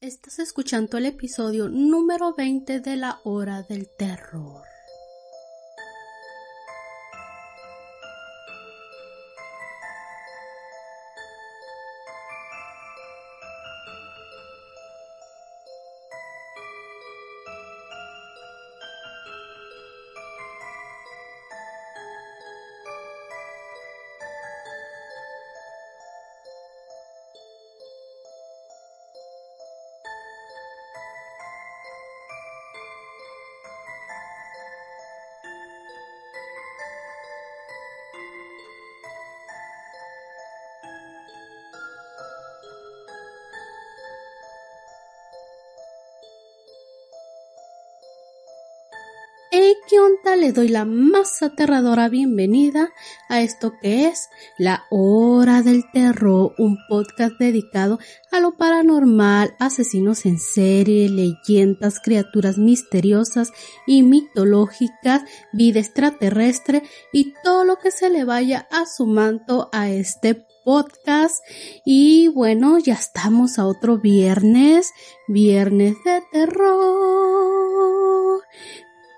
[0.00, 4.62] Estás escuchando el episodio número 20 de la hora del terror.
[50.48, 52.88] Le doy la más aterradora bienvenida
[53.28, 57.98] a esto que es La Hora del Terror, un podcast dedicado
[58.32, 63.52] a lo paranormal, asesinos en serie, leyendas, criaturas misteriosas
[63.86, 65.20] y mitológicas,
[65.52, 71.44] vida extraterrestre y todo lo que se le vaya a su manto a este podcast.
[71.84, 74.92] Y bueno, ya estamos a otro viernes,
[75.28, 78.40] viernes de terror.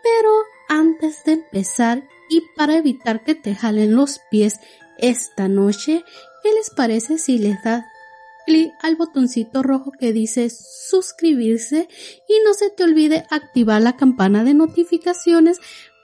[0.03, 4.60] Pero antes de empezar y para evitar que te jalen los pies
[4.98, 6.04] esta noche,
[6.42, 7.84] ¿qué les parece si les das
[8.46, 11.88] clic al botoncito rojo que dice suscribirse
[12.28, 15.58] y no se te olvide activar la campana de notificaciones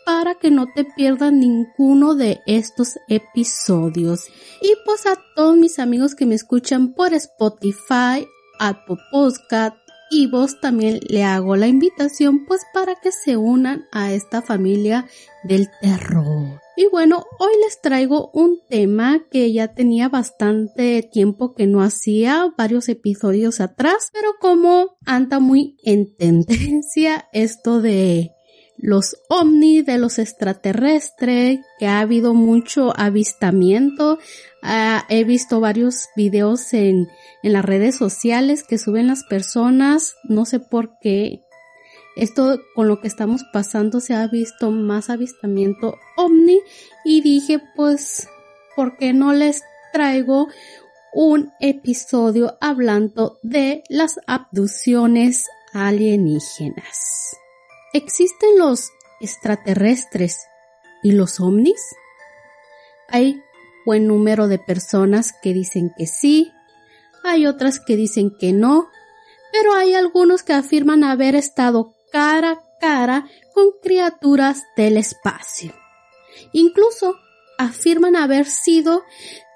[0.04, 4.24] para que no te pierdas ninguno de estos episodios.
[4.60, 8.26] Y pues a todos mis amigos que me escuchan por Spotify,
[8.58, 9.76] Apple Podcast,
[10.10, 15.06] y vos también le hago la invitación pues para que se unan a esta familia
[15.44, 16.60] del terror.
[16.76, 22.52] Y bueno, hoy les traigo un tema que ya tenía bastante tiempo que no hacía,
[22.58, 28.35] varios episodios atrás, pero como anda muy en tendencia esto de
[28.78, 34.18] los ovnis, de los extraterrestres, que ha habido mucho avistamiento.
[34.62, 37.08] Ah, he visto varios videos en,
[37.42, 40.14] en las redes sociales que suben las personas.
[40.24, 41.42] No sé por qué.
[42.16, 46.60] Esto con lo que estamos pasando se ha visto más avistamiento ovni
[47.04, 48.26] y dije pues,
[48.74, 49.62] ¿por qué no les
[49.92, 50.48] traigo
[51.12, 57.36] un episodio hablando de las abducciones alienígenas?
[57.92, 60.38] ¿Existen los extraterrestres
[61.02, 61.80] y los ovnis?
[63.08, 63.40] Hay
[63.84, 66.52] buen número de personas que dicen que sí,
[67.24, 68.88] hay otras que dicen que no,
[69.52, 75.72] pero hay algunos que afirman haber estado cara a cara con criaturas del espacio.
[76.52, 77.16] Incluso
[77.58, 79.02] afirman haber sido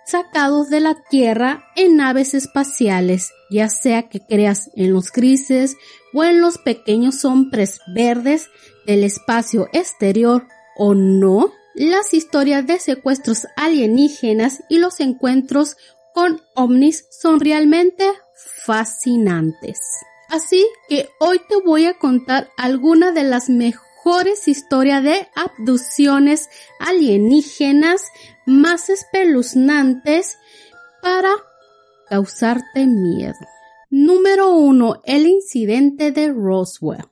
[0.07, 5.77] sacados de la Tierra en naves espaciales, ya sea que creas en los grises
[6.13, 8.49] o en los pequeños hombres verdes
[8.87, 15.77] del espacio exterior o no, las historias de secuestros alienígenas y los encuentros
[16.15, 18.05] con ovnis son realmente
[18.65, 19.79] fascinantes.
[20.29, 28.03] Así que hoy te voy a contar algunas de las mejores historias de abducciones alienígenas
[28.47, 30.39] más espeluznantes
[31.03, 31.31] para
[32.09, 33.39] causarte miedo.
[33.93, 35.03] Número 1.
[35.05, 37.07] El incidente de Roswell.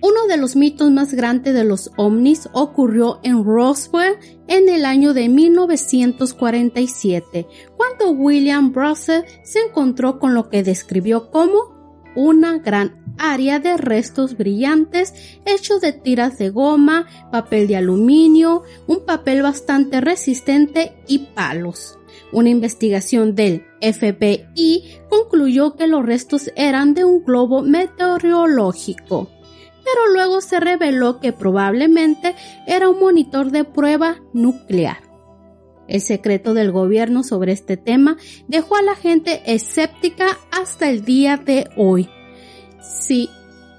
[0.00, 4.14] Uno de los mitos más grandes de los ovnis ocurrió en Roswell
[4.46, 11.74] en el año de 1947, cuando William Russell se encontró con lo que describió como
[12.14, 19.04] una gran área de restos brillantes hechos de tiras de goma, papel de aluminio, un
[19.04, 21.98] papel bastante resistente y palos.
[22.32, 29.30] Una investigación del FBI concluyó que los restos eran de un globo meteorológico,
[29.84, 32.34] pero luego se reveló que probablemente
[32.66, 34.98] era un monitor de prueba nuclear.
[35.88, 38.16] El secreto del gobierno sobre este tema
[38.48, 42.08] dejó a la gente escéptica hasta el día de hoy.
[42.88, 43.30] Sí,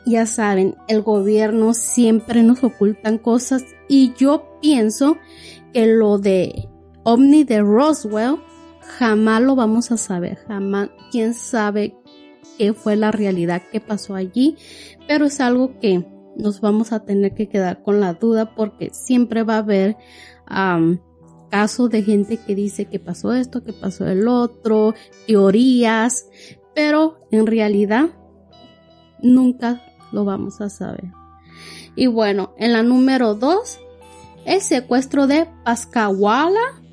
[0.05, 5.17] ya saben, el gobierno siempre nos ocultan cosas y yo pienso
[5.73, 6.69] que lo de
[7.03, 8.37] OVNI de Roswell
[8.81, 11.95] jamás lo vamos a saber, jamás, quién sabe
[12.57, 14.55] qué fue la realidad que pasó allí,
[15.07, 16.05] pero es algo que
[16.37, 19.97] nos vamos a tener que quedar con la duda porque siempre va a haber
[21.49, 24.93] casos de gente que dice que pasó esto, que pasó el otro,
[25.25, 26.27] teorías,
[26.73, 28.09] pero en realidad
[29.21, 29.81] nunca
[30.11, 31.11] lo vamos a saber.
[31.95, 33.79] Y bueno, en la número 2,
[34.45, 36.59] el secuestro de Pascawala.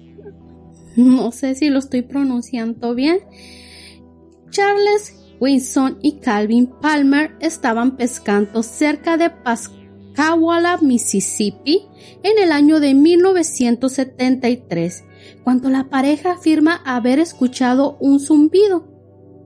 [0.97, 3.19] No sé si lo estoy pronunciando bien.
[4.51, 11.89] Charles Winston y Calvin Palmer estaban pescando cerca de Pascagoula, Mississippi,
[12.23, 15.03] en el año de 1973,
[15.43, 18.87] cuando la pareja afirma haber escuchado un zumbido.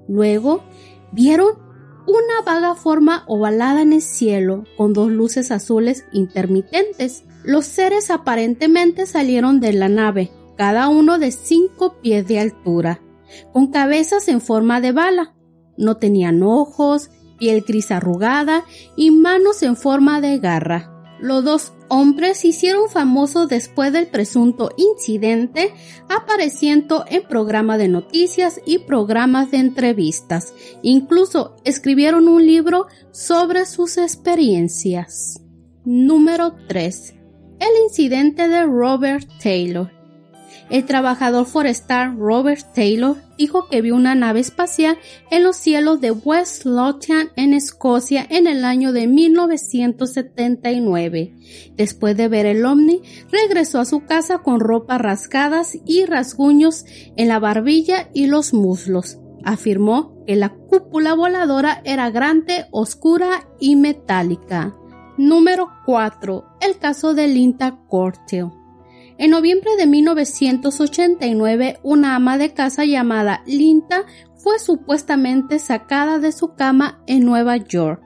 [0.07, 0.65] Luego
[1.13, 1.68] vieron
[2.09, 7.25] una vaga forma ovalada en el cielo con dos luces azules intermitentes.
[7.45, 13.03] Los seres aparentemente salieron de la nave, cada uno de cinco pies de altura,
[13.53, 15.35] con cabezas en forma de bala.
[15.77, 18.65] No tenían ojos, piel gris arrugada
[18.97, 20.98] y manos en forma de garra.
[21.21, 25.75] Los dos hombres se hicieron famosos después del presunto incidente,
[26.09, 30.55] apareciendo en programas de noticias y programas de entrevistas.
[30.83, 35.43] Incluso escribieron un libro sobre sus experiencias.
[35.85, 37.15] Número 3.
[37.61, 39.98] El incidente de Robert Taylor.
[40.71, 44.99] El trabajador forestal Robert Taylor dijo que vio una nave espacial
[45.31, 51.33] en los cielos de West Lothian en Escocia en el año de 1979.
[51.75, 53.01] Después de ver el ovni,
[53.33, 56.85] regresó a su casa con ropas rasgadas y rasguños
[57.17, 59.17] en la barbilla y los muslos.
[59.45, 64.77] Afirmó que la cúpula voladora era grande, oscura y metálica.
[65.17, 66.45] Número 4.
[66.61, 68.58] El caso de Linda Corteo.
[69.19, 74.07] En noviembre de 1989, una ama de casa llamada Linda
[74.37, 78.01] fue supuestamente sacada de su cama en Nueva York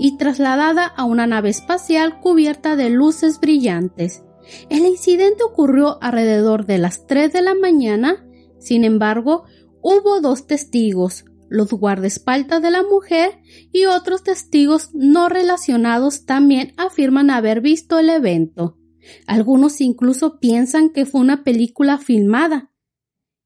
[0.00, 4.24] y trasladada a una nave espacial cubierta de luces brillantes.
[4.68, 8.26] El incidente ocurrió alrededor de las 3 de la mañana.
[8.58, 9.44] Sin embargo,
[9.80, 13.38] hubo dos testigos, los guardaespaldas de la mujer
[13.72, 18.77] y otros testigos no relacionados también afirman haber visto el evento.
[19.26, 22.72] Algunos incluso piensan que fue una película filmada.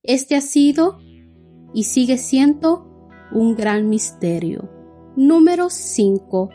[0.03, 0.99] Este ha sido
[1.75, 2.89] y sigue siendo
[3.33, 4.69] un gran misterio.
[5.17, 6.51] Número 5.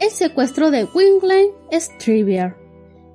[0.00, 2.56] El secuestro de Wingland Striver.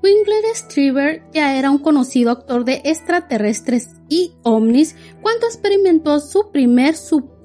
[0.03, 6.95] Wingland Striver ya era un conocido actor de extraterrestres y ovnis cuando experimentó su primer
[6.95, 7.36] supuesto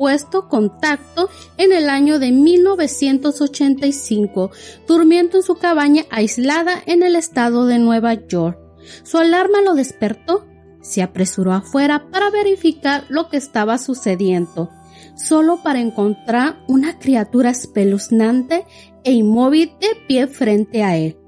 [0.48, 4.50] contacto en el año de 1985,
[4.86, 8.58] durmiendo en su cabaña aislada en el estado de Nueva York.
[9.04, 10.46] Su alarma lo despertó.
[10.80, 14.70] Se apresuró afuera para verificar lo que estaba sucediendo,
[15.14, 18.66] solo para encontrar una criatura espeluznante
[19.04, 21.21] e inmóvil de pie frente a él.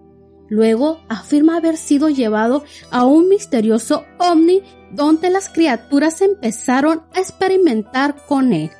[0.54, 2.62] Luego afirma haber sido llevado
[2.92, 4.62] a un misterioso ovni
[4.92, 8.70] donde las criaturas empezaron a experimentar con él.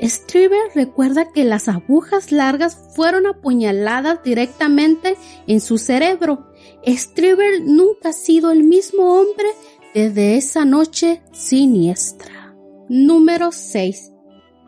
[0.00, 6.50] Striver recuerda que las agujas largas fueron apuñaladas directamente en su cerebro.
[6.86, 9.48] Striver nunca ha sido el mismo hombre
[9.92, 12.56] desde esa noche siniestra.
[12.88, 14.10] Número 6.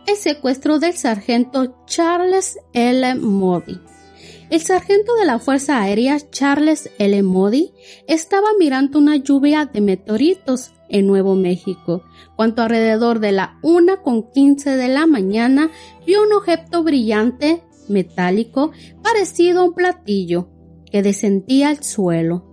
[0.07, 3.15] El secuestro del sargento Charles L.
[3.15, 3.81] Modi.
[4.51, 7.23] El sargento de la Fuerza Aérea Charles L.
[7.23, 7.73] Modi
[8.09, 12.03] estaba mirando una lluvia de meteoritos en Nuevo México,
[12.35, 15.71] cuando alrededor de la una con quince de la mañana
[16.05, 18.73] vio un objeto brillante metálico
[19.05, 20.49] parecido a un platillo
[20.91, 22.45] que descendía al suelo.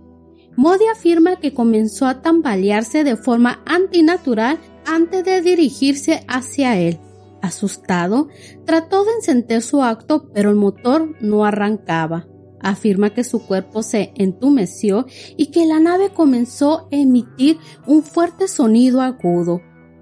[0.54, 7.00] Modi afirma que comenzó a tambalearse de forma antinatural antes de dirigirse hacia él.
[7.42, 8.28] Asustado,
[8.64, 12.26] trató de encender su acto, pero el motor no arrancaba.
[12.60, 18.48] Afirma que su cuerpo se entumeció y que la nave comenzó a emitir un fuerte
[18.48, 19.60] sonido agudo.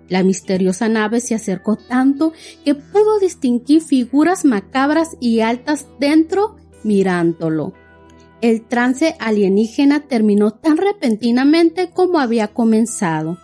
[0.08, 2.32] La misteriosa nave se acercó tanto
[2.64, 7.74] que pudo distinguir figuras macabras y altas dentro mirándolo.
[8.40, 13.38] El trance alienígena terminó tan repentinamente como había comenzado,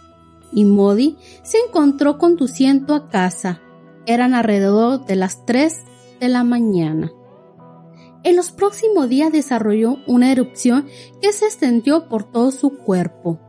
[0.53, 3.62] y Modi se encontró conduciendo a casa,
[4.07, 5.75] eran alrededor de las 3
[6.21, 7.13] de la mañana.
[8.25, 10.87] En los próximos días desarrolló una erupción
[11.21, 13.41] que se extendió por todo su cuerpo.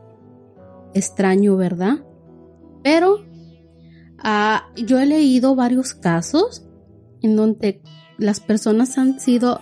[0.94, 2.04] Extraño, ¿verdad?
[2.84, 3.24] Pero
[4.18, 6.66] ah, yo he leído varios casos
[7.22, 7.82] en donde
[8.18, 9.60] las personas han sido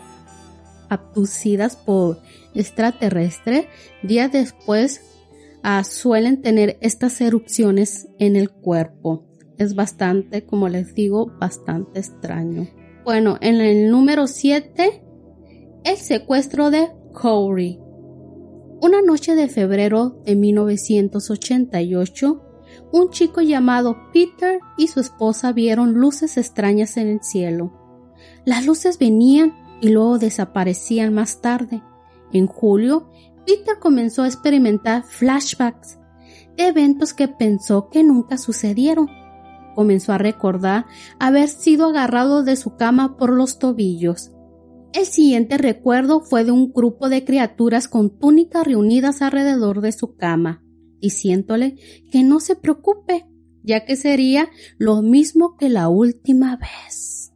[0.90, 2.20] abducidas por
[2.54, 3.66] extraterrestres.
[4.04, 5.02] Días después
[5.62, 9.31] ah, suelen tener estas erupciones en el cuerpo
[9.62, 12.68] es bastante, como les digo, bastante extraño.
[13.06, 15.04] Bueno, en el número 7,
[15.84, 17.80] el secuestro de Corey.
[18.82, 22.42] Una noche de febrero de 1988,
[22.92, 27.72] un chico llamado Peter y su esposa vieron luces extrañas en el cielo.
[28.46, 31.84] Las luces venían y luego desaparecían más tarde.
[32.34, 33.10] En julio,
[33.46, 36.00] Peter comenzó a experimentar flashbacks
[36.58, 39.21] de eventos que pensó que nunca sucedieron
[39.76, 40.86] comenzó a recordar
[41.20, 44.32] haber sido agarrado de su cama por los tobillos.
[44.94, 50.18] El siguiente recuerdo fue de un grupo de criaturas con túnicas reunidas alrededor de su
[50.18, 50.64] cama,
[51.00, 51.76] diciéndole
[52.12, 53.26] que no se preocupe,
[53.64, 57.32] ya que sería lo mismo que la última vez.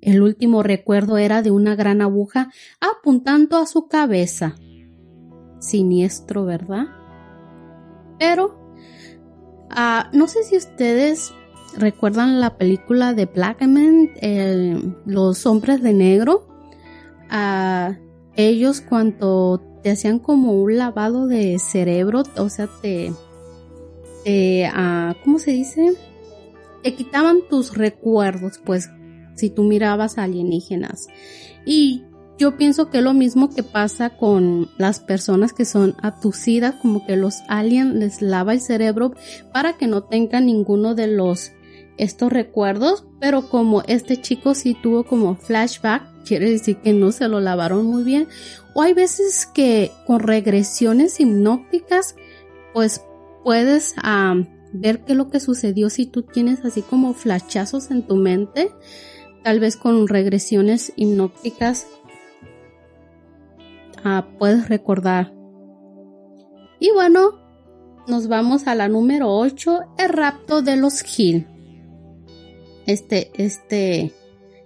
[0.00, 4.54] El último recuerdo era de una gran aguja apuntando a su cabeza.
[5.58, 6.86] Siniestro, ¿verdad?
[8.18, 8.58] Pero,
[9.70, 11.32] ah, no sé si ustedes
[11.76, 16.46] recuerdan la película de Black Men, Los Hombres de Negro
[17.28, 17.96] a
[18.36, 25.52] ellos cuando te hacían como un lavado de cerebro, o sea, te, uh, ¿cómo se
[25.52, 25.94] dice?
[26.82, 28.90] Te quitaban tus recuerdos, pues,
[29.36, 31.08] si tú mirabas alienígenas.
[31.64, 32.04] Y
[32.38, 37.16] yo pienso que lo mismo que pasa con las personas que son abducidas, como que
[37.16, 39.12] los aliens les lava el cerebro
[39.52, 41.52] para que no tengan ninguno de los
[42.00, 47.28] estos recuerdos, pero como este chico sí tuvo como flashback, quiere decir que no se
[47.28, 48.26] lo lavaron muy bien.
[48.74, 52.16] O hay veces que con regresiones hipnóticas,
[52.72, 53.02] pues
[53.44, 53.94] puedes
[54.72, 58.70] ver qué es lo que sucedió si tú tienes así como flashazos en tu mente,
[59.42, 61.86] tal vez con regresiones hipnóticas
[64.04, 65.34] ah, puedes recordar.
[66.78, 67.38] Y bueno,
[68.06, 71.46] nos vamos a la número 8, el rapto de los Hill.
[72.86, 74.12] Este, este,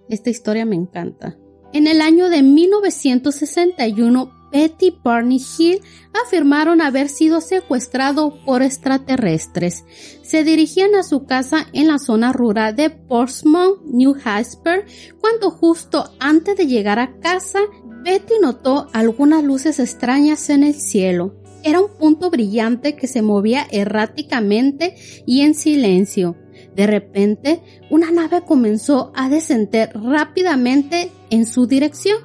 [0.08, 1.36] esta historia me encanta.
[1.72, 5.80] En el año de 1961, Betty y Barney Hill
[6.24, 9.84] afirmaron haber sido secuestrado por extraterrestres.
[10.22, 14.86] Se dirigían a su casa en la zona rural de Portsmouth, New Hampshire,
[15.20, 17.58] cuando justo antes de llegar a casa,
[18.04, 21.34] Betty notó algunas luces extrañas en el cielo.
[21.64, 24.94] Era un punto brillante que se movía erráticamente
[25.26, 26.36] y en silencio.
[26.74, 32.18] De repente, una nave comenzó a descender rápidamente en su dirección.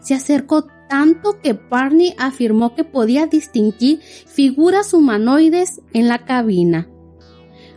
[0.00, 6.88] Se acercó tanto que Barney afirmó que podía distinguir figuras humanoides en la cabina.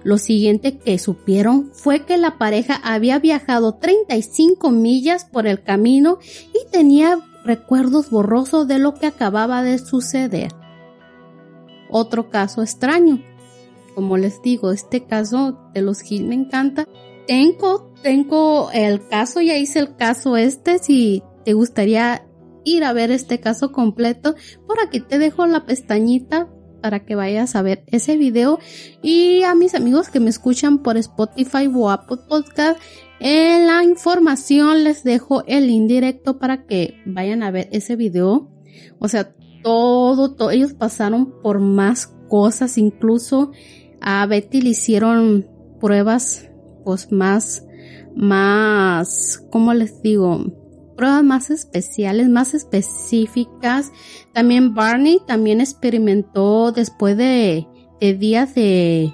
[0.03, 6.19] Lo siguiente que supieron fue que la pareja había viajado 35 millas por el camino
[6.53, 10.53] y tenía recuerdos borrosos de lo que acababa de suceder.
[11.89, 13.21] Otro caso extraño
[13.99, 16.87] como les digo, este caso de los Gil me encanta.
[17.27, 22.25] Tengo, tengo el caso, ya hice el caso este, si te gustaría
[22.63, 26.47] ir a ver este caso completo, por aquí te dejo la pestañita
[26.81, 28.59] para que vayas a ver ese video
[29.01, 32.79] y a mis amigos que me escuchan por Spotify o Apple Podcast
[33.19, 38.49] en la información les dejo el indirecto para que vayan a ver ese video
[38.97, 43.51] o sea todo, todo ellos pasaron por más cosas incluso
[44.01, 45.47] a Betty le hicieron
[45.79, 46.49] pruebas
[46.83, 47.65] pues más,
[48.15, 50.43] más, ¿cómo les digo?
[50.95, 53.91] Pruebas más especiales, más específicas.
[54.33, 57.67] También Barney también experimentó después de,
[57.99, 59.13] días de,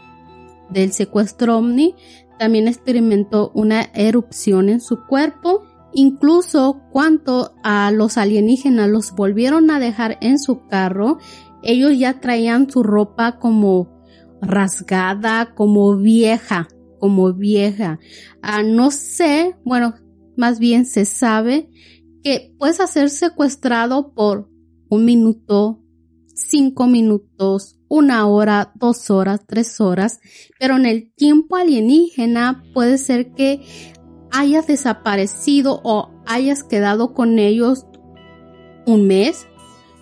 [0.69, 1.95] del secuestro Omni,
[2.39, 5.63] también experimentó una erupción en su cuerpo.
[5.93, 11.19] Incluso cuando a los alienígenas los volvieron a dejar en su carro,
[11.61, 13.94] ellos ya traían su ropa como
[14.41, 16.67] rasgada, como vieja,
[16.99, 17.99] como vieja.
[18.41, 19.95] Ah, no sé, bueno,
[20.37, 21.69] más bien se sabe
[22.23, 24.49] que puedes ser secuestrado por
[24.89, 25.81] un minuto,
[26.33, 30.19] cinco minutos, una hora, dos horas, tres horas,
[30.59, 33.65] pero en el tiempo alienígena puede ser que
[34.31, 37.85] hayas desaparecido o hayas quedado con ellos
[38.85, 39.47] un mes,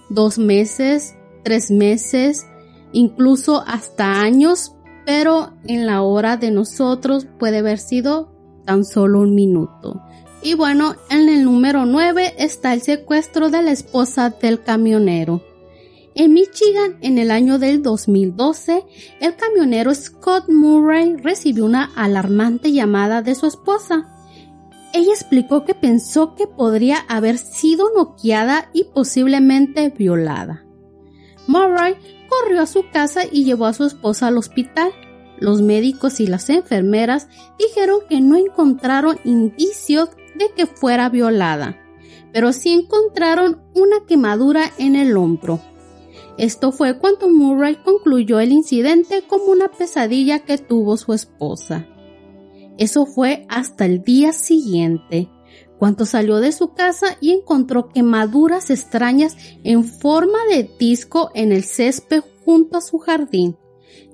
[0.10, 2.46] dos meses, tres meses,
[2.94, 4.74] incluso hasta años,
[5.06, 8.32] pero en la hora de nosotros puede haber sido
[8.66, 10.02] tan solo un minuto.
[10.42, 15.42] Y bueno, en el número 9 está el secuestro de la esposa del camionero.
[16.16, 18.84] En Michigan, en el año del 2012,
[19.20, 24.10] el camionero Scott Murray recibió una alarmante llamada de su esposa.
[24.94, 30.64] Ella explicó que pensó que podría haber sido noqueada y posiblemente violada.
[31.48, 31.96] Murray
[32.42, 34.92] corrió a su casa y llevó a su esposa al hospital.
[35.38, 37.28] Los médicos y las enfermeras
[37.60, 41.78] dijeron que no encontraron indicios de que fuera violada,
[42.32, 45.60] pero sí encontraron una quemadura en el hombro.
[46.38, 51.88] Esto fue cuando Murray concluyó el incidente como una pesadilla que tuvo su esposa.
[52.78, 55.30] Eso fue hasta el día siguiente,
[55.78, 61.64] cuando salió de su casa y encontró quemaduras extrañas en forma de disco en el
[61.64, 63.58] césped junto a su jardín.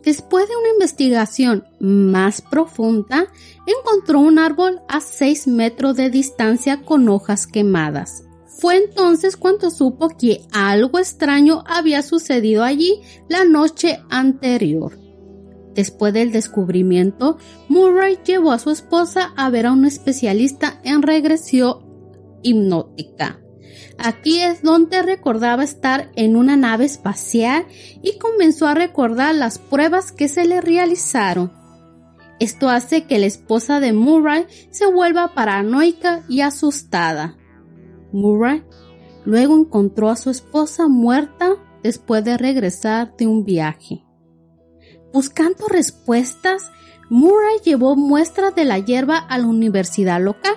[0.04, 3.28] Después de una investigación más profunda,
[3.66, 8.24] encontró un árbol a 6 metros de distancia con hojas quemadas.
[8.46, 15.09] Fue entonces cuando supo que algo extraño había sucedido allí la noche anterior.
[15.76, 21.86] Después del descubrimiento, Murray llevó a su esposa a ver a un especialista en regresión
[22.42, 23.40] hipnótica.
[23.98, 27.66] Aquí es donde recordaba estar en una nave espacial
[28.02, 31.52] y comenzó a recordar las pruebas que se le realizaron.
[32.40, 37.38] Esto hace que la esposa de Murray se vuelva paranoica y asustada.
[38.14, 38.64] Murray
[39.26, 44.06] luego encontró a su esposa muerta después de regresar de un viaje.
[45.13, 46.72] Buscando respuestas,
[47.10, 50.56] Murray llevó muestras de la hierba a la universidad local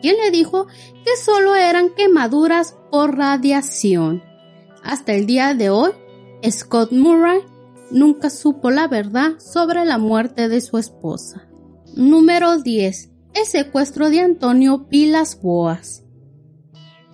[0.00, 0.66] quien le dijo
[1.04, 4.22] que solo eran quemaduras por radiación.
[4.82, 5.92] Hasta el día de hoy,
[6.48, 7.40] Scott Murray
[7.90, 11.48] nunca supo la verdad sobre la muerte de su esposa.
[11.94, 13.10] Número 10.
[13.34, 16.02] El secuestro de Antonio Vilas Boas.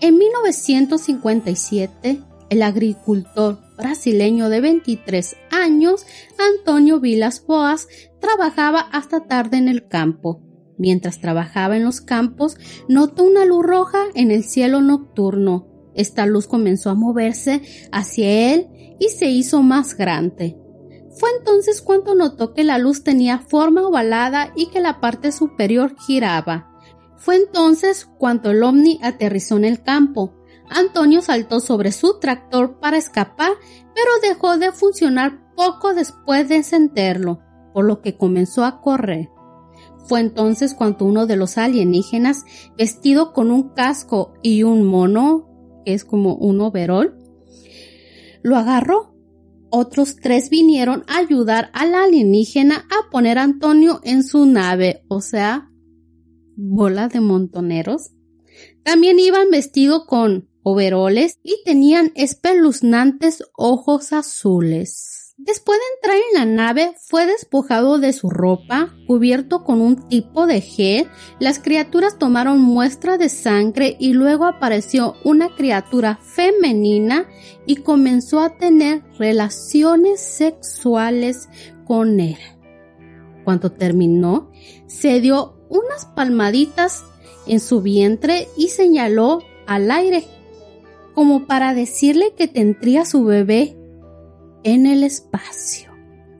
[0.00, 6.06] En 1957, el agricultor brasileño de 23 años,
[6.38, 7.88] Antonio Vilas Boas,
[8.21, 10.42] trabajaba hasta tarde en el campo.
[10.78, 12.56] Mientras trabajaba en los campos,
[12.88, 15.68] notó una luz roja en el cielo nocturno.
[15.95, 20.59] Esta luz comenzó a moverse hacia él y se hizo más grande.
[21.18, 25.97] Fue entonces cuando notó que la luz tenía forma ovalada y que la parte superior
[26.06, 26.71] giraba.
[27.16, 30.35] Fue entonces cuando el ovni aterrizó en el campo.
[30.70, 33.52] Antonio saltó sobre su tractor para escapar,
[33.94, 37.40] pero dejó de funcionar poco después de encenderlo,
[37.73, 39.30] por lo que comenzó a correr.
[40.06, 42.44] Fue entonces cuando uno de los alienígenas,
[42.78, 45.49] vestido con un casco y un mono,
[45.85, 47.18] que es como un overol,
[48.42, 49.14] lo agarró.
[49.70, 55.20] Otros tres vinieron a ayudar al alienígena a poner a Antonio en su nave, o
[55.20, 55.70] sea,
[56.56, 58.12] bola de montoneros.
[58.85, 60.49] También iban vestidos con
[61.45, 65.34] y tenían espeluznantes ojos azules.
[65.36, 70.47] Después de entrar en la nave, fue despojado de su ropa, cubierto con un tipo
[70.47, 71.08] de gel.
[71.38, 77.28] Las criaturas tomaron muestra de sangre y luego apareció una criatura femenina
[77.64, 81.49] y comenzó a tener relaciones sexuales
[81.84, 82.38] con él.
[83.45, 84.50] Cuando terminó,
[84.88, 87.04] se dio unas palmaditas
[87.47, 90.25] en su vientre y señaló al aire
[91.16, 93.74] como para decirle que tendría su bebé
[94.64, 95.90] en el espacio.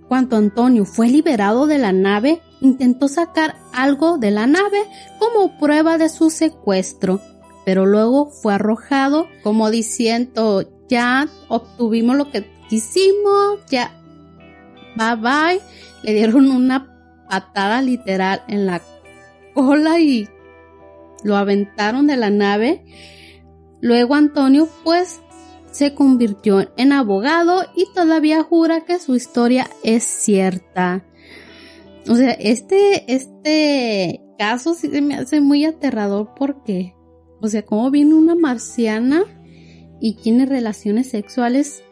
[0.07, 4.83] Cuando Antonio fue liberado de la nave, intentó sacar algo de la nave
[5.19, 7.23] como prueba de su secuestro,
[7.65, 13.99] pero luego fue arrojado como diciendo ya obtuvimos lo que quisimos, ya
[14.95, 15.61] bye bye.
[16.03, 18.83] Le dieron una patada literal en la
[19.55, 20.29] cola y
[21.25, 22.85] lo aventaron de la nave.
[23.81, 25.21] Luego Antonio pues
[25.71, 31.05] se convirtió en abogado y todavía jura que su historia es cierta.
[32.09, 36.95] O sea, este, este caso sí se me hace muy aterrador porque,
[37.41, 39.25] o sea, como viene una marciana
[40.01, 41.83] y tiene relaciones sexuales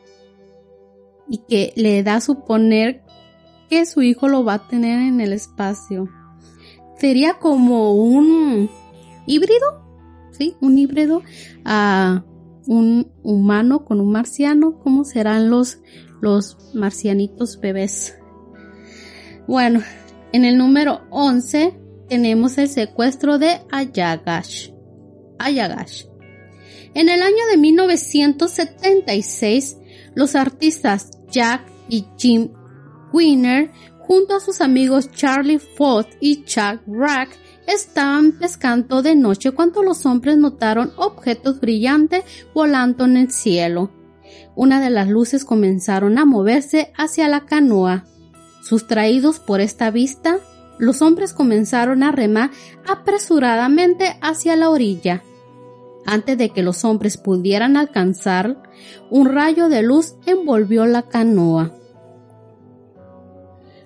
[1.28, 3.02] y que le da a suponer
[3.68, 6.08] que su hijo lo va a tener en el espacio.
[6.98, 8.70] Sería como un
[9.26, 9.83] híbrido,
[10.60, 11.22] Un híbrido
[11.64, 12.24] a
[12.66, 15.80] un humano con un marciano, ¿cómo serán los,
[16.20, 18.16] los marcianitos bebés?
[19.46, 19.82] Bueno,
[20.32, 24.70] en el número 11 tenemos el secuestro de Ayagash.
[25.38, 26.06] Ayagash.
[26.94, 29.78] En el año de 1976,
[30.14, 32.50] los artistas Jack y Jim
[33.12, 37.36] Winner, junto a sus amigos Charlie Ford y Chuck Rack,
[37.66, 43.90] Estaban pescando de noche cuando los hombres notaron objetos brillantes volando en el cielo.
[44.55, 48.05] Una de las luces comenzaron a moverse hacia la canoa.
[48.62, 50.38] Sustraídos por esta vista,
[50.79, 52.50] los hombres comenzaron a remar
[52.87, 55.22] apresuradamente hacia la orilla.
[56.07, 58.62] Antes de que los hombres pudieran alcanzar,
[59.11, 61.72] un rayo de luz envolvió la canoa.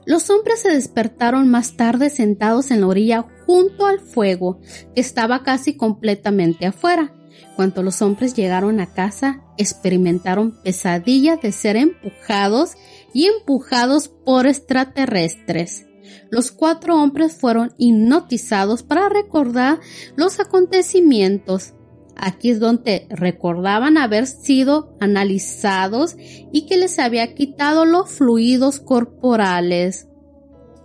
[0.04, 4.60] Los hombres se despertaron más tarde sentados en la orilla junto al fuego,
[4.94, 7.14] que estaba casi completamente afuera.
[7.56, 12.72] Cuando los hombres llegaron a casa, experimentaron pesadillas de ser empujados
[13.14, 15.86] y empujados por extraterrestres.
[16.30, 19.80] Los cuatro hombres fueron hipnotizados para recordar
[20.14, 21.72] los acontecimientos.
[22.16, 26.16] Aquí es donde recordaban haber sido analizados
[26.52, 30.07] y que les había quitado los fluidos corporales.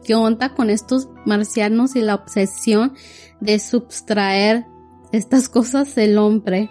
[0.03, 2.93] ¿Qué onda con estos marcianos y la obsesión
[3.39, 4.65] de subtraer
[5.11, 6.69] estas cosas del hombre?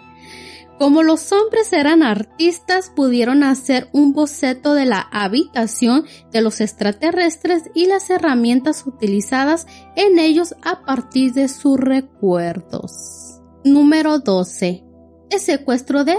[0.79, 7.63] Como los hombres eran artistas, pudieron hacer un boceto de la habitación de los extraterrestres
[7.73, 13.41] y las herramientas utilizadas en ellos a partir de sus recuerdos.
[13.63, 14.83] Número 12.
[15.29, 16.17] El secuestro de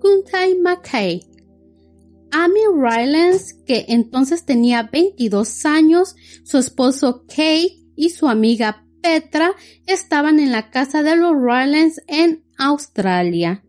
[0.00, 1.29] Kuntai McKay.
[2.32, 9.54] Amy Rylance, que entonces tenía 22 años, su esposo Kate y su amiga Petra
[9.86, 13.64] estaban en la casa de los Rylance en Australia.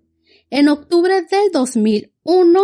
[0.50, 2.62] En octubre del 2001,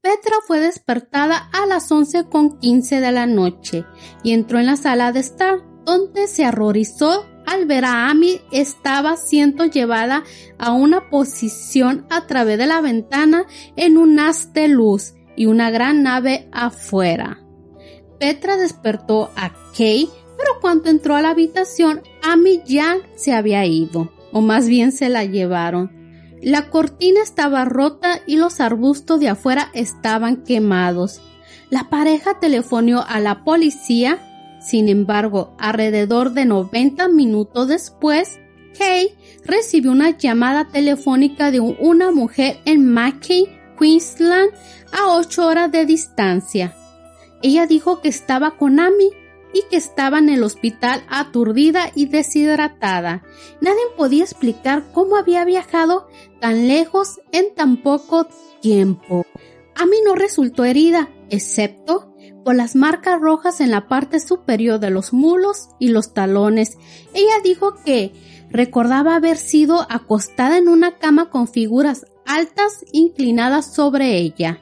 [0.00, 3.84] Petra fue despertada a las 11.15 de la noche
[4.22, 9.16] y entró en la sala de estar, donde se horrorizó al ver a Amy estaba
[9.16, 10.24] siendo llevada
[10.58, 13.44] a una posición a través de la ventana
[13.76, 17.40] en un haz de luz y una gran nave afuera.
[18.18, 24.12] Petra despertó a Kay, pero cuando entró a la habitación, Amy ya se había ido,
[24.32, 25.92] o más bien se la llevaron.
[26.42, 31.20] La cortina estaba rota y los arbustos de afuera estaban quemados.
[31.70, 34.18] La pareja telefonió a la policía.
[34.66, 38.40] Sin embargo, alrededor de 90 minutos después,
[38.76, 43.46] Kay recibió una llamada telefónica de una mujer en Mackay,
[43.78, 44.50] Queensland,
[44.90, 46.74] a 8 horas de distancia.
[47.42, 49.10] Ella dijo que estaba con Amy
[49.54, 53.22] y que estaba en el hospital aturdida y deshidratada.
[53.60, 56.08] Nadie podía explicar cómo había viajado
[56.40, 58.26] tan lejos en tan poco
[58.60, 59.24] tiempo.
[59.76, 65.12] Amy no resultó herida, excepto por las marcas rojas en la parte superior de los
[65.12, 66.78] mulos y los talones.
[67.14, 68.12] Ella dijo que
[68.50, 74.60] recordaba haber sido acostada en una cama con figuras altas inclinadas sobre ella,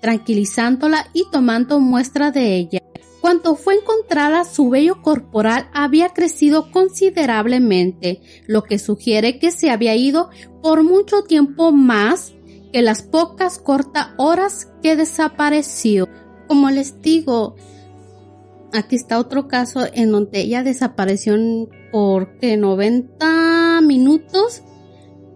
[0.00, 2.80] tranquilizándola y tomando muestra de ella.
[3.20, 9.94] Cuando fue encontrada, su vello corporal había crecido considerablemente, lo que sugiere que se había
[9.94, 10.30] ido
[10.62, 12.32] por mucho tiempo más
[12.72, 16.08] que las pocas cortas horas que desapareció.
[16.50, 17.54] Como les digo,
[18.72, 21.36] aquí está otro caso en donde ella desapareció
[21.92, 24.64] por 90 minutos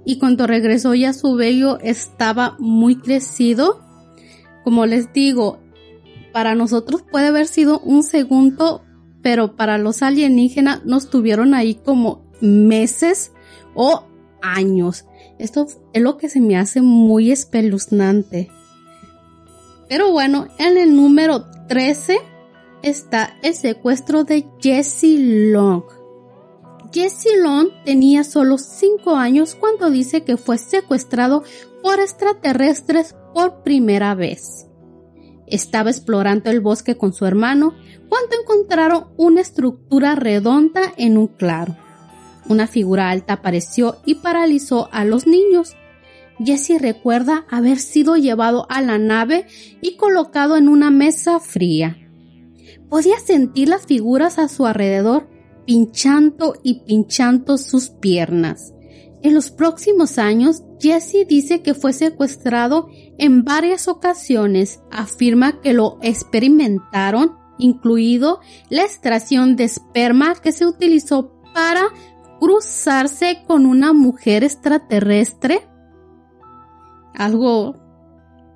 [0.05, 3.81] y cuando regresó ya su vello estaba muy crecido.
[4.65, 5.61] Como les digo,
[6.33, 8.83] para nosotros puede haber sido un segundo,
[9.23, 13.31] pero para los alienígenas nos tuvieron ahí como meses
[13.77, 14.03] o
[14.43, 15.05] años.
[15.39, 18.51] Esto es lo que se me hace muy espeluznante.
[19.89, 22.19] Pero bueno, en el número 13
[22.83, 25.85] está el secuestro de Jesse Long.
[26.93, 31.43] Jesse Long tenía solo 5 años cuando dice que fue secuestrado
[31.83, 34.67] por extraterrestres por primera vez.
[35.47, 37.75] Estaba explorando el bosque con su hermano
[38.09, 41.77] cuando encontraron una estructura redonda en un claro.
[42.49, 45.75] Una figura alta apareció y paralizó a los niños.
[46.39, 49.47] Jesse recuerda haber sido llevado a la nave
[49.81, 51.97] y colocado en una mesa fría.
[52.89, 55.29] Podía sentir las figuras a su alrededor
[55.67, 58.75] pinchando y pinchando sus piernas.
[59.23, 64.81] En los próximos años, Jesse dice que fue secuestrado en varias ocasiones.
[64.91, 71.85] Afirma que lo experimentaron, incluido la extracción de esperma que se utilizó para
[72.39, 75.67] cruzarse con una mujer extraterrestre.
[77.15, 77.77] Algo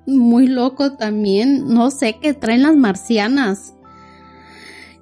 [0.05, 1.65] muy loco también.
[1.67, 3.73] No sé qué traen las marcianas.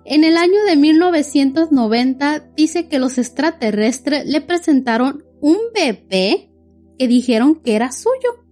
[0.05, 6.49] En el año de 1990 dice que los extraterrestres le presentaron un bebé
[6.97, 8.45] que dijeron que era suyo.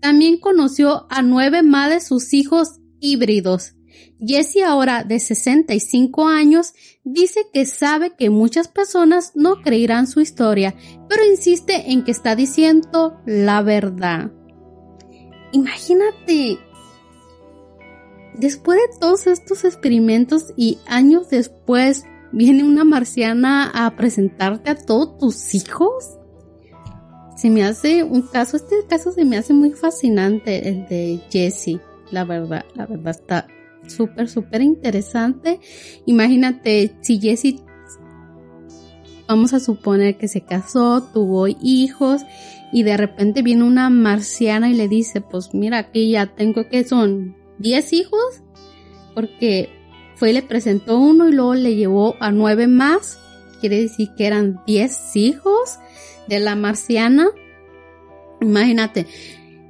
[0.00, 3.74] También conoció a nueve más de sus hijos híbridos.
[4.18, 6.72] Jessie, ahora de 65 años,
[7.04, 10.74] dice que sabe que muchas personas no creerán su historia,
[11.08, 14.32] pero insiste en que está diciendo la verdad.
[15.52, 16.58] Imagínate,
[18.34, 25.18] después de todos estos experimentos y años después, viene una marciana a presentarte a todos
[25.18, 26.18] tus hijos.
[27.36, 31.80] Se me hace un caso, este caso se me hace muy fascinante, el de Jessie,
[32.10, 33.46] la verdad, la verdad está
[33.86, 35.60] súper, súper interesante.
[36.06, 37.60] Imagínate si Jessie,
[39.28, 42.22] vamos a suponer que se casó, tuvo hijos
[42.72, 46.84] y de repente viene una marciana y le dice, pues mira, aquí ya tengo que
[46.84, 48.42] son 10 hijos,
[49.14, 49.70] porque
[50.16, 53.18] fue y le presentó uno y luego le llevó a nueve más,
[53.60, 55.78] quiere decir que eran 10 hijos
[56.28, 57.28] de la marciana.
[58.40, 59.06] Imagínate,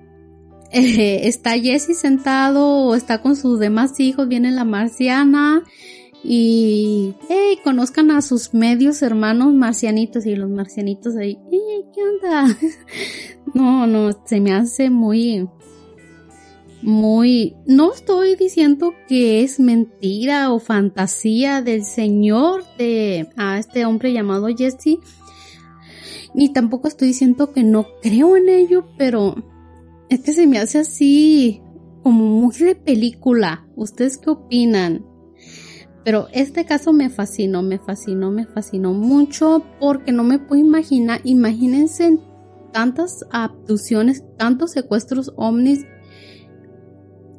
[0.73, 5.63] eh, está Jesse sentado o está con sus demás hijos, viene la marciana
[6.29, 12.59] y hey, conozcan a sus medios hermanos marcianitos y los marcianitos ahí, hey, ¿qué onda?
[13.55, 15.49] no, no, se me hace muy,
[16.83, 24.13] muy, no estoy diciendo que es mentira o fantasía del señor de a este hombre
[24.13, 24.99] llamado Jesse,
[26.35, 29.37] ni tampoco estoy diciendo que no creo en ello, pero
[30.09, 31.63] es que se me hace así
[32.03, 33.69] como muy de película.
[33.77, 35.05] ¿Ustedes qué opinan?
[36.07, 41.21] Pero este caso me fascinó, me fascinó, me fascinó mucho porque no me puedo imaginar,
[41.25, 42.21] imagínense
[42.73, 45.85] tantas abducciones, tantos secuestros ovnis,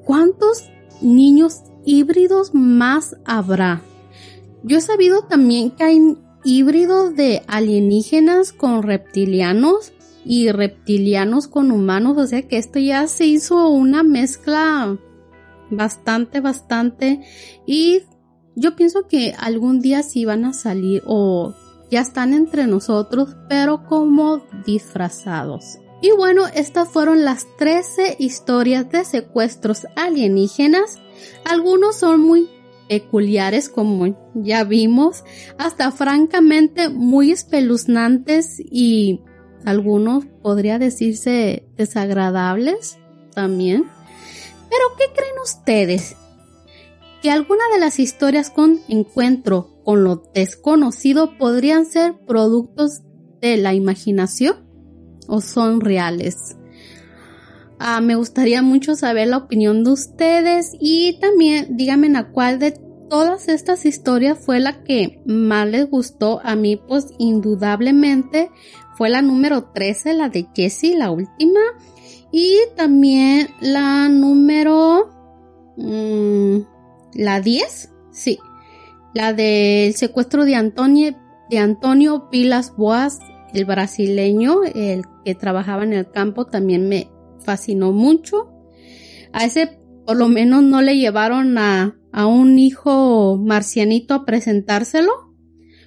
[0.04, 3.84] ¿cuántos niños híbridos más habrá?
[4.64, 9.94] Yo he sabido también que hay híbridos de alienígenas con reptilianos
[10.26, 14.98] y reptilianos con humanos, o sea que esto ya se hizo una mezcla
[15.70, 17.22] bastante, bastante
[17.66, 18.02] y
[18.58, 21.54] yo pienso que algún día sí van a salir o
[21.92, 25.78] ya están entre nosotros, pero como disfrazados.
[26.02, 31.00] Y bueno, estas fueron las 13 historias de secuestros alienígenas.
[31.46, 32.50] Algunos son muy
[32.90, 35.24] peculiares, como ya vimos,
[35.60, 39.22] hasta francamente muy espeluznantes y
[39.66, 42.98] algunos podría decirse desagradables
[43.36, 43.86] también.
[44.70, 46.16] Pero ¿qué creen ustedes?
[47.28, 53.02] Que alguna de las historias con encuentro con lo desconocido podrían ser productos
[53.42, 54.66] de la imaginación
[55.28, 56.56] o son reales.
[57.80, 62.80] Ah, me gustaría mucho saber la opinión de ustedes y también díganme a cuál de
[63.10, 68.52] todas estas historias fue la que más les gustó a mí, pues indudablemente
[68.96, 71.60] fue la número 13, la de Jessie, la última,
[72.32, 75.10] y también la número...
[75.76, 76.77] Mm,
[77.14, 78.40] la 10, sí.
[79.14, 81.16] La del secuestro de Antonio,
[81.50, 83.20] de Antonio Pilas Boas,
[83.54, 88.52] el brasileño, el que trabajaba en el campo, también me fascinó mucho.
[89.34, 95.12] A ese por lo menos no le llevaron a, a un hijo marcianito a presentárselo.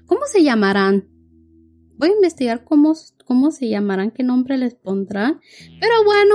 [0.07, 1.09] ¿Cómo se llamarán?
[1.97, 5.41] Voy a investigar cómo, cómo se llamarán, qué nombre les pondrán.
[5.81, 6.35] Pero bueno,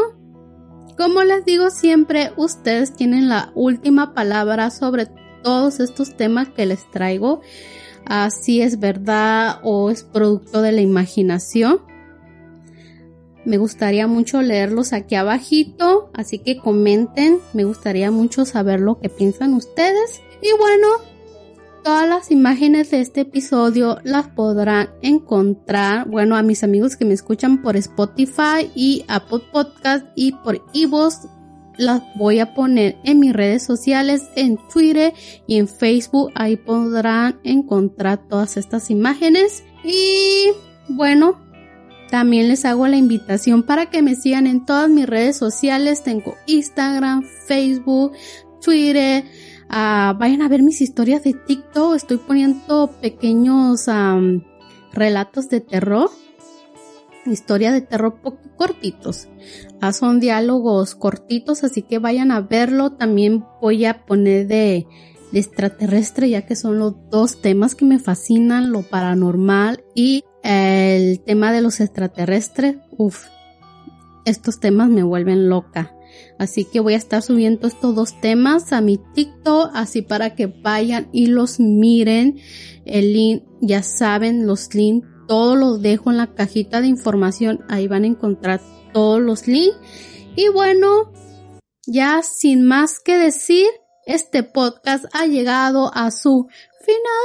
[0.98, 5.08] como les digo siempre, ustedes tienen la última palabra sobre
[5.44, 7.42] todos estos temas que les traigo.
[8.44, 11.82] si es verdad o es producto de la imaginación.
[13.46, 17.40] Me gustaría mucho leerlos aquí abajito, así que comenten.
[17.54, 20.22] Me gustaría mucho saber lo que piensan ustedes.
[20.42, 20.88] Y bueno,
[21.86, 27.14] Todas las imágenes de este episodio las podrán encontrar, bueno, a mis amigos que me
[27.14, 31.28] escuchan por Spotify y Apple Podcast y por iVoox
[31.78, 35.14] las voy a poner en mis redes sociales, en Twitter
[35.46, 36.32] y en Facebook.
[36.34, 39.64] Ahí podrán encontrar todas estas imágenes.
[39.84, 40.48] Y
[40.90, 41.40] bueno,
[42.10, 46.02] también les hago la invitación para que me sigan en todas mis redes sociales.
[46.02, 48.14] Tengo Instagram, Facebook,
[48.60, 49.24] Twitter,
[49.70, 51.96] Ah, vayan a ver mis historias de TikTok.
[51.96, 53.86] Estoy poniendo pequeños
[54.94, 56.10] relatos de terror.
[57.26, 58.20] Historia de terror
[58.56, 59.28] cortitos.
[59.82, 62.92] Ah, son diálogos cortitos, así que vayan a verlo.
[62.92, 64.86] También voy a poner de,
[65.32, 71.20] de extraterrestre, ya que son los dos temas que me fascinan, lo paranormal y el
[71.22, 72.78] tema de los extraterrestres.
[72.92, 73.26] Uf,
[74.26, 75.96] estos temas me vuelven loca.
[76.38, 80.48] Así que voy a estar subiendo estos dos temas a mi TikTok, así para que
[80.48, 82.40] vayan y los miren.
[82.86, 87.64] El link, ya saben, los links, todos los dejo en la cajita de información.
[87.70, 88.62] Ahí van a encontrar
[88.94, 89.78] todos los links.
[90.36, 91.14] Y bueno,
[91.88, 93.68] ya sin más que decir,
[94.06, 96.48] este podcast ha llegado a su
[96.86, 97.16] final.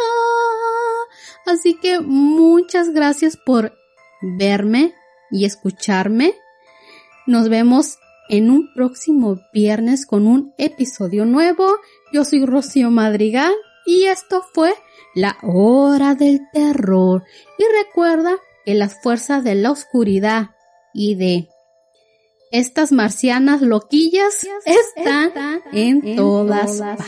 [1.46, 3.74] Así que muchas gracias por
[4.22, 4.94] verme
[5.30, 6.34] y escucharme.
[7.26, 7.98] Nos vemos
[8.30, 11.76] en un próximo viernes con un episodio nuevo.
[12.12, 13.52] Yo soy Rocío Madrigal
[13.84, 14.72] y esto fue
[15.14, 17.24] La Hora del Terror.
[17.58, 20.50] Y recuerda que las fuerzas de la oscuridad
[20.94, 21.48] y de
[22.52, 27.06] estas marcianas loquillas están, en, todas partes.